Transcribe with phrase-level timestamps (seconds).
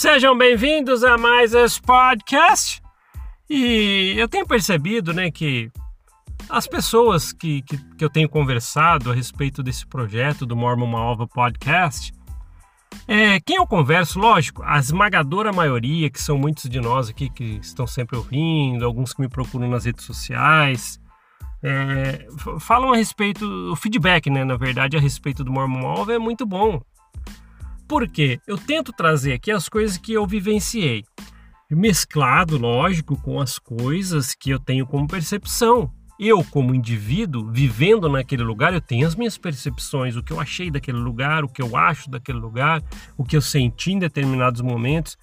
[0.00, 2.80] Sejam bem-vindos a mais esse podcast.
[3.50, 5.70] E eu tenho percebido, né, que
[6.48, 11.28] as pessoas que, que, que, eu tenho conversado a respeito desse projeto do Mormon Malva
[11.28, 12.14] Podcast,
[13.06, 17.58] é, quem eu converso, lógico, a esmagadora maioria, que são muitos de nós aqui que
[17.60, 20.98] estão sempre ouvindo, alguns que me procuram nas redes sociais,
[21.62, 22.26] é,
[22.58, 26.46] falam a respeito, o feedback, né, na verdade, a respeito do Mormon Malva é muito
[26.46, 26.80] bom.
[27.90, 28.38] Por quê?
[28.46, 31.02] Eu tento trazer aqui as coisas que eu vivenciei,
[31.68, 38.42] mesclado, lógico, com as coisas que eu tenho como percepção eu, como indivíduo, vivendo naquele
[38.42, 41.74] lugar, eu tenho as minhas percepções, o que eu achei daquele lugar, o que eu
[41.74, 42.82] acho daquele lugar,
[43.16, 45.16] o que eu senti em determinados momentos.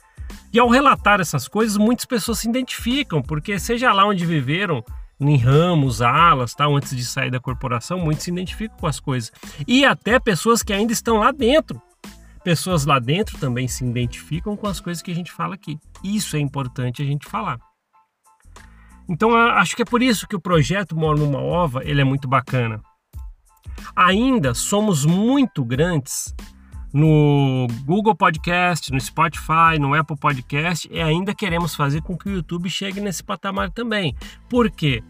[0.51, 4.83] E ao relatar essas coisas, muitas pessoas se identificam, porque seja lá onde viveram,
[5.19, 9.31] em ramos, alas, tal, antes de sair da corporação, muitos se identificam com as coisas.
[9.67, 11.79] E até pessoas que ainda estão lá dentro.
[12.47, 15.77] Pessoas lá dentro também se identificam com as coisas que a gente fala aqui.
[16.01, 17.59] Isso é importante a gente falar.
[19.09, 22.25] Então acho que é por isso que o projeto Moro numa Ova ele é muito
[22.25, 22.81] bacana.
[23.93, 26.33] Ainda somos muito grandes
[26.93, 32.33] no Google Podcast, no Spotify, no Apple Podcast e ainda queremos fazer com que o
[32.35, 34.15] YouTube chegue nesse patamar também.
[34.49, 35.03] Por quê?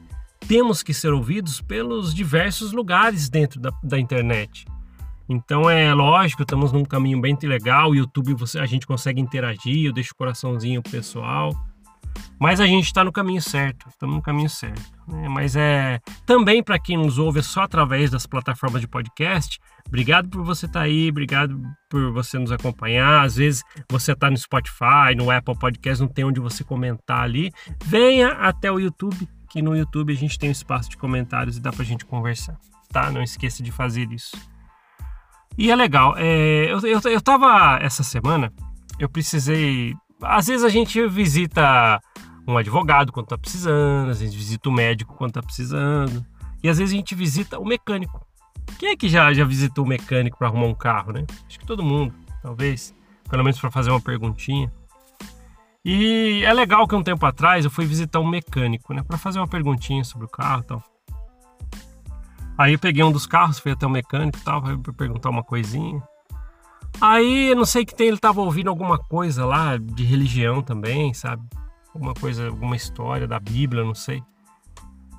[0.47, 4.65] Temos que ser ouvidos pelos diversos lugares dentro da, da internet.
[5.29, 7.89] Então é lógico, estamos num caminho bem legal.
[7.89, 11.51] O YouTube você, a gente consegue interagir, eu deixo o coraçãozinho pessoal.
[12.39, 14.81] Mas a gente está no caminho certo, estamos no caminho certo.
[15.07, 15.27] Né?
[15.27, 20.43] Mas é também para quem nos ouve só através das plataformas de podcast, obrigado por
[20.43, 23.23] você estar tá aí, obrigado por você nos acompanhar.
[23.23, 27.51] Às vezes você está no Spotify, no Apple Podcast, não tem onde você comentar ali.
[27.83, 31.61] Venha até o YouTube, que no YouTube a gente tem um espaço de comentários e
[31.61, 32.57] dá para a gente conversar,
[32.91, 33.11] tá?
[33.11, 34.37] Não esqueça de fazer isso.
[35.57, 38.53] E é legal, é, eu, eu, eu tava essa semana,
[38.99, 42.01] eu precisei às vezes a gente visita
[42.47, 46.25] um advogado quando tá precisando, às vezes visita o médico quando tá precisando,
[46.63, 48.25] e às vezes a gente visita o mecânico.
[48.79, 51.25] Quem é que já, já visitou o mecânico para arrumar um carro, né?
[51.47, 52.93] Acho que todo mundo, talvez,
[53.29, 54.71] pelo menos para fazer uma perguntinha.
[55.83, 59.39] E é legal que um tempo atrás eu fui visitar um mecânico, né, para fazer
[59.39, 60.83] uma perguntinha sobre o carro, tal.
[62.57, 65.43] Aí eu peguei um dos carros, fui até o mecânico, e tal, para perguntar uma
[65.43, 66.01] coisinha.
[66.99, 71.43] Aí, não sei que tem, ele tava ouvindo alguma coisa lá de religião também, sabe?
[71.93, 74.23] Alguma coisa, alguma história da Bíblia, não sei.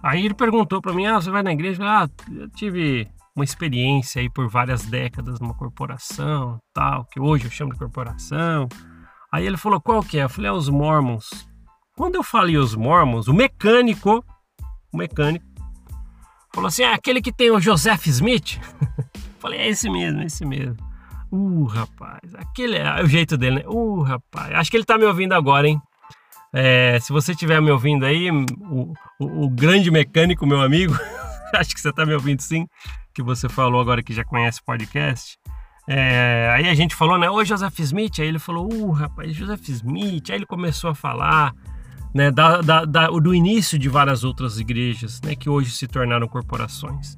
[0.02, 4.20] Aí ele perguntou para mim: "Ah, você vai na igreja?" "Ah, eu tive uma experiência
[4.20, 8.68] aí por várias décadas numa corporação, tal, que hoje eu chamo de corporação".
[9.32, 11.48] Aí ele falou: "Qual que é?" Eu falei: "É os Mormons".
[11.96, 14.24] Quando eu falei os Mormons, o mecânico,
[14.92, 15.44] o mecânico
[16.52, 18.58] falou assim: "Ah, aquele que tem o Joseph Smith?"
[19.38, 20.76] falei: "É esse mesmo, é esse mesmo".
[21.30, 23.62] Uh, rapaz, aquele é o jeito dele, né?
[23.66, 25.80] Uh, rapaz, acho que ele tá me ouvindo agora, hein?
[26.52, 30.94] É, se você estiver me ouvindo aí, o, o, o grande mecânico, meu amigo,
[31.54, 32.66] acho que você tá me ouvindo sim,
[33.12, 35.38] que você falou agora que já conhece o podcast.
[35.86, 37.30] É, aí a gente falou, né?
[37.30, 41.52] Ô Joseph Smith, aí ele falou, uh, rapaz, Joseph Smith, aí ele começou a falar,
[42.14, 46.26] né, da, da, da, do início de várias outras igrejas, né, que hoje se tornaram
[46.26, 47.16] corporações.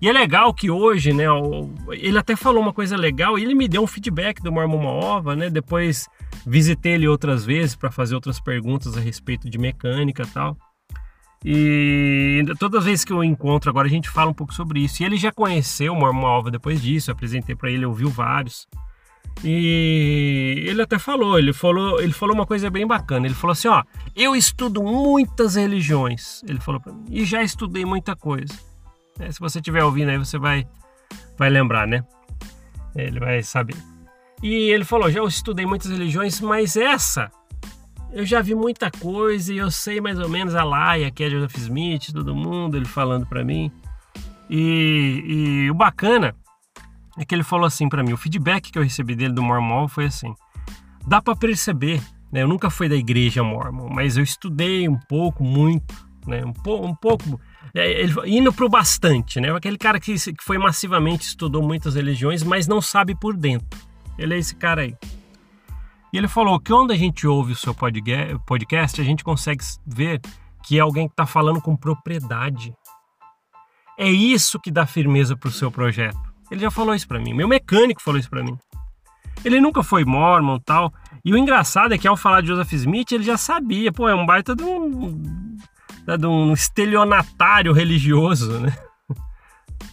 [0.00, 1.24] E é legal que hoje, né,
[1.92, 5.48] ele até falou uma coisa legal, ele me deu um feedback do Mormon Ova, né?
[5.48, 6.08] Depois
[6.46, 10.58] visitei ele outras vezes para fazer outras perguntas a respeito de mecânica e tal.
[11.42, 15.02] E todas as vezes que eu encontro agora a gente fala um pouco sobre isso.
[15.02, 18.66] E ele já conheceu o Mormon Alva depois disso, apresentei para ele, ouviu vários.
[19.42, 23.26] E ele até falou, ele falou, ele falou uma coisa bem bacana.
[23.26, 23.82] Ele falou assim, ó,
[24.16, 26.42] eu estudo muitas religiões.
[26.48, 28.54] Ele falou para mim, e já estudei muita coisa.
[29.18, 30.66] É, se você estiver ouvindo aí, você vai,
[31.36, 32.04] vai lembrar, né?
[32.96, 33.76] Ele vai saber.
[34.42, 37.30] E ele falou: já estudei muitas religiões, mas essa
[38.14, 41.28] eu já vi muita coisa e eu sei mais ou menos a laia, que é
[41.30, 43.72] Joseph Smith, todo mundo, ele falando para mim.
[44.48, 46.34] E, e, o bacana
[47.18, 49.88] é que ele falou assim para mim: o feedback que eu recebi dele do Mormon
[49.88, 50.34] foi assim:
[51.06, 52.02] dá para perceber,
[52.32, 52.42] né?
[52.42, 55.94] Eu nunca fui da igreja Mormon, mas eu estudei um pouco, muito,
[56.26, 56.44] né?
[56.44, 57.40] Um, po um pouco
[57.74, 59.50] ele, indo para o bastante, né?
[59.50, 63.78] Aquele cara que, que foi massivamente, estudou muitas religiões, mas não sabe por dentro.
[64.16, 64.96] Ele é esse cara aí.
[66.12, 70.20] E ele falou que quando a gente ouve o seu podcast, a gente consegue ver
[70.62, 72.72] que é alguém que está falando com propriedade.
[73.98, 76.33] É isso que dá firmeza para o seu projeto.
[76.54, 77.34] Ele já falou isso para mim.
[77.34, 78.56] Meu mecânico falou isso para mim.
[79.44, 80.94] Ele nunca foi mormon tal.
[81.24, 83.90] E o engraçado é que ao falar de Joseph Smith, ele já sabia.
[83.90, 85.18] Pô, é um baita de um,
[86.16, 88.72] de um estelionatário religioso, né?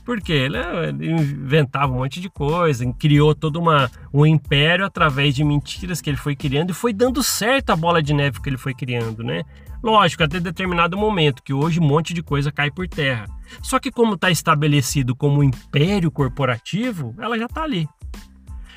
[0.04, 5.44] Porque ele, ele, inventava um monte de coisa, criou todo uma, um império através de
[5.44, 8.58] mentiras que ele foi criando e foi dando certo a bola de neve que ele
[8.58, 9.44] foi criando, né?
[9.84, 13.26] Lógico, até determinado momento, que hoje um monte de coisa cai por terra.
[13.64, 17.88] Só que como está estabelecido como império corporativo, ela já está ali.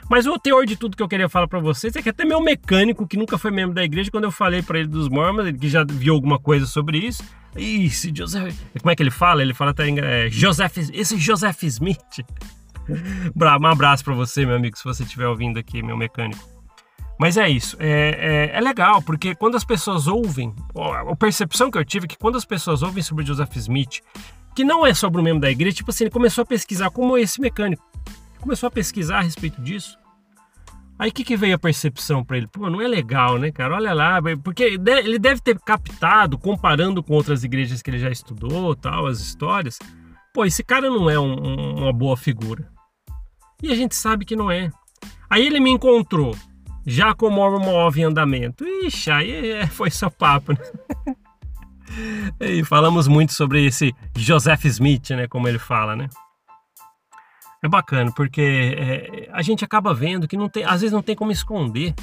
[0.08, 2.40] Mas o teor de tudo que eu queria falar para vocês é que até meu
[2.40, 5.58] mecânico, que nunca foi membro da igreja, quando eu falei para ele dos Mormons, ele
[5.58, 7.24] que já viu alguma coisa sobre isso,
[7.56, 9.42] esse Joseph, como é que ele fala?
[9.42, 12.24] Ele fala até é, Joseph, esse Joseph Smith.
[13.34, 16.42] um abraço para você, meu amigo, se você estiver ouvindo aqui, meu mecânico.
[17.18, 21.78] Mas é isso, é, é, é, legal, porque quando as pessoas ouvem, a percepção que
[21.78, 24.00] eu tive é que quando as pessoas ouvem sobre Joseph Smith,
[24.54, 27.16] que não é sobre o membro da igreja, tipo assim, ele começou a pesquisar como
[27.16, 27.93] esse mecânico
[28.44, 29.98] começou a pesquisar a respeito disso.
[30.98, 32.46] Aí o que, que veio a percepção para ele?
[32.46, 33.74] Pô, não é legal, né, cara?
[33.74, 38.76] Olha lá, porque ele deve ter captado, comparando com outras igrejas que ele já estudou,
[38.76, 39.78] tal, as histórias.
[40.32, 42.70] Pô, esse cara não é um, uma boa figura.
[43.62, 44.70] E a gente sabe que não é.
[45.28, 46.36] Aí ele me encontrou,
[46.86, 48.64] já com o Mormon em andamento.
[48.64, 50.58] Ixi, aí é, foi só papo, né?
[52.40, 56.08] E falamos muito sobre esse Joseph Smith, né, como ele fala, né?
[57.64, 61.16] É bacana, porque é, a gente acaba vendo que não tem, às vezes não tem
[61.16, 61.94] como esconder.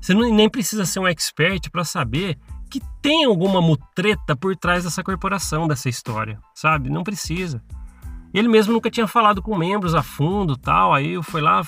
[0.00, 2.38] Você não, nem precisa ser um expert para saber
[2.70, 6.88] que tem alguma mutreta por trás dessa corporação, dessa história, sabe?
[6.88, 7.62] Não precisa.
[8.32, 10.94] Ele mesmo nunca tinha falado com membros a fundo, tal.
[10.94, 11.60] Aí eu fui lá,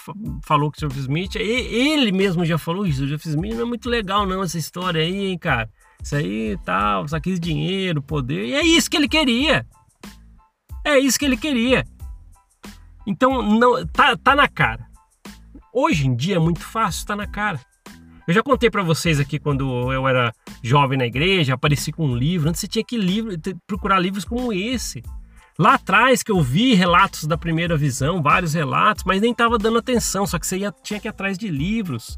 [0.47, 1.37] falou com o Jeff Smith.
[1.37, 3.05] ele mesmo já falou isso.
[3.05, 5.69] O Jeff Smith não é muito legal, não, essa história aí, hein, cara.
[6.03, 8.47] Isso aí, tal, só quis dinheiro, poder.
[8.47, 9.67] E é isso que ele queria.
[10.87, 11.85] É isso que ele queria.
[13.07, 14.87] Então, não tá, tá na cara.
[15.73, 17.61] Hoje em dia é muito fácil, tá na cara.
[18.27, 20.33] Eu já contei para vocês aqui quando eu era
[20.63, 22.49] jovem na igreja, apareci com um livro.
[22.49, 23.33] Antes você tinha que livro,
[23.67, 25.03] procurar livros como esse.
[25.59, 29.79] Lá atrás que eu vi relatos da primeira visão, vários relatos, mas nem estava dando
[29.79, 32.17] atenção, só que você ia, tinha que ir atrás de livros.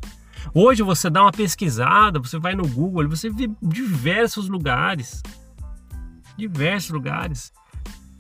[0.55, 5.23] Hoje você dá uma pesquisada, você vai no Google, você vê diversos lugares.
[6.37, 7.53] Diversos lugares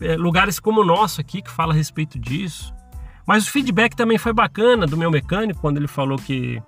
[0.05, 2.75] é, lugares como o nosso aqui que fala a respeito disso.
[3.27, 6.63] Mas o feedback também foi bacana do meu mecânico quando ele falou que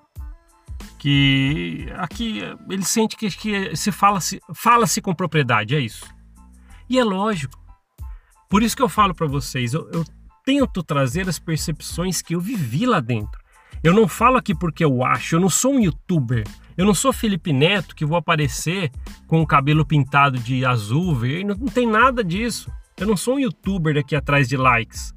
[0.99, 6.05] que aqui ele sente que, que se fala se fala se com propriedade, é isso.
[6.89, 7.59] E é lógico.
[8.49, 10.05] Por isso que eu falo para vocês, eu, eu
[10.45, 13.41] tento trazer as percepções que eu vivi lá dentro.
[13.83, 16.45] Eu não falo aqui porque eu acho, eu não sou um youtuber.
[16.77, 18.91] Eu não sou Felipe Neto que vou aparecer
[19.27, 22.71] com o cabelo pintado de azul, verde, não, não tem nada disso.
[22.99, 25.13] Eu não sou um youtuber daqui atrás de likes.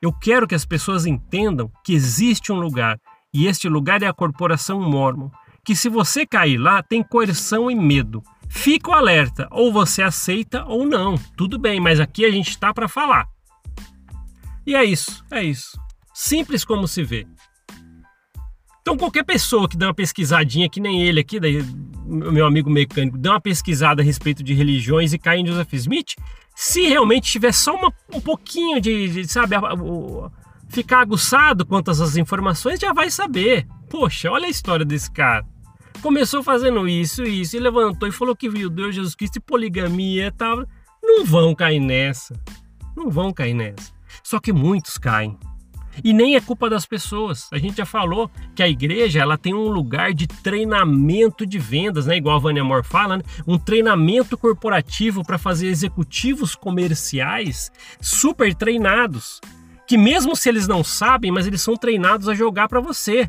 [0.00, 2.98] Eu quero que as pessoas entendam que existe um lugar
[3.34, 5.30] e este lugar é a corporação Mormon.
[5.62, 8.22] Que se você cair lá, tem coerção e medo.
[8.48, 11.16] Fica o alerta, ou você aceita ou não.
[11.36, 13.26] Tudo bem, mas aqui a gente está para falar.
[14.66, 15.78] E é isso, é isso.
[16.14, 17.26] Simples como se vê.
[18.90, 21.64] Então qualquer pessoa que dá uma pesquisadinha, que nem ele aqui, daí,
[22.04, 26.16] meu amigo mecânico, dá uma pesquisada a respeito de religiões e cai em Joseph Smith,
[26.56, 30.30] se realmente tiver só uma, um pouquinho de, de sabe, a, a,
[30.68, 33.64] ficar aguçado quanto essas informações, já vai saber.
[33.88, 35.46] Poxa, olha a história desse cara.
[36.02, 39.40] Começou fazendo isso e isso, e levantou e falou que viu Deus Jesus Cristo e
[39.40, 40.66] poligamia e tal.
[41.00, 42.34] Não vão cair nessa.
[42.96, 43.92] Não vão cair nessa.
[44.24, 45.38] Só que muitos caem.
[46.02, 47.48] E nem é culpa das pessoas.
[47.52, 52.06] A gente já falou que a igreja ela tem um lugar de treinamento de vendas,
[52.06, 52.16] né?
[52.16, 53.22] Igual a Vânia Moore fala, né?
[53.46, 57.70] um treinamento corporativo para fazer executivos comerciais
[58.00, 59.40] super treinados.
[59.86, 63.28] Que mesmo se eles não sabem, mas eles são treinados a jogar para você.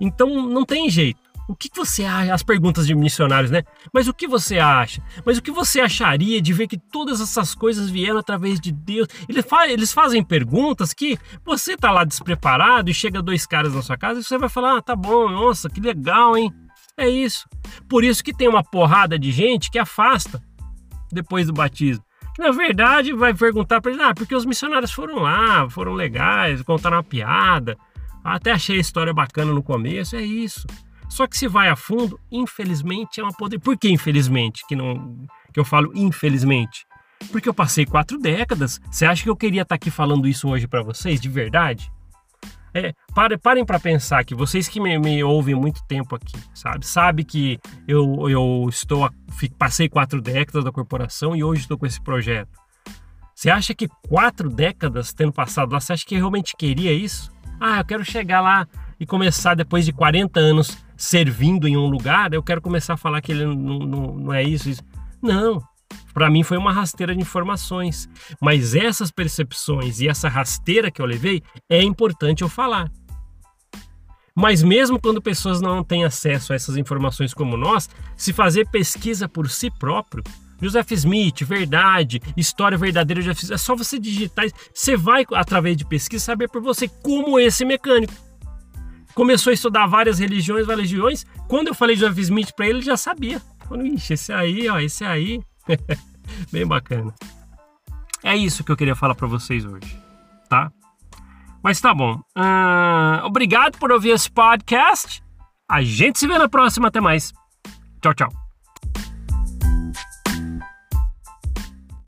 [0.00, 1.23] Então não tem jeito.
[1.46, 2.32] O que você acha?
[2.32, 3.64] As perguntas de missionários, né?
[3.92, 5.02] Mas o que você acha?
[5.26, 9.08] Mas o que você acharia de ver que todas essas coisas vieram através de Deus?
[9.28, 13.82] Eles, fa eles fazem perguntas que você tá lá despreparado e chega dois caras na
[13.82, 16.50] sua casa e você vai falar: ah, tá bom, nossa, que legal, hein?
[16.96, 17.46] É isso.
[17.88, 20.42] Por isso que tem uma porrada de gente que afasta
[21.12, 22.04] depois do batismo.
[22.38, 26.96] Na verdade vai perguntar para ele: ah, porque os missionários foram lá, foram legais, contaram
[26.96, 27.76] uma piada.
[28.24, 30.66] Até achei a história bacana no começo, é isso.
[31.14, 33.60] Só que se vai a fundo, infelizmente é uma poder.
[33.60, 36.84] Por que infelizmente que não que eu falo infelizmente?
[37.30, 38.80] Porque eu passei quatro décadas.
[38.90, 41.88] Você acha que eu queria estar aqui falando isso hoje para vocês de verdade?
[42.74, 46.84] É, pare, parem para pensar que vocês que me, me, ouvem muito tempo aqui, sabe,
[46.84, 49.08] sabe que eu, eu estou
[49.56, 52.58] passei quatro décadas da corporação e hoje estou com esse projeto.
[53.32, 57.32] Você acha que quatro décadas tendo passado lá, você acha que eu realmente queria isso?
[57.60, 58.66] Ah, eu quero chegar lá
[58.98, 63.20] e começar depois de 40 anos servindo em um lugar, eu quero começar a falar
[63.20, 64.82] que ele não, não, não é isso, isso.
[65.22, 65.62] Não,
[66.12, 68.08] Para mim foi uma rasteira de informações,
[68.40, 72.90] mas essas percepções e essa rasteira que eu levei é importante eu falar.
[74.36, 79.28] Mas mesmo quando pessoas não têm acesso a essas informações como nós, se fazer pesquisa
[79.28, 80.24] por si próprio,
[80.60, 83.50] Joseph Smith, verdade, história verdadeira, já fiz.
[83.50, 84.46] É só você digitar.
[84.72, 88.12] Você vai, através de pesquisa, saber por você como esse mecânico.
[89.14, 91.24] Começou a estudar várias religiões, várias religiões.
[91.48, 93.40] Quando eu falei de Joseph Smith para ele, ele já sabia.
[93.68, 95.40] Falei, ixi, esse aí, ó, esse aí.
[96.50, 97.14] Bem bacana.
[98.22, 99.98] É isso que eu queria falar para vocês hoje,
[100.48, 100.72] tá?
[101.62, 102.20] Mas tá bom.
[102.36, 105.22] Uh, obrigado por ouvir esse podcast.
[105.68, 106.88] A gente se vê na próxima.
[106.88, 107.32] Até mais.
[108.02, 108.43] Tchau, tchau.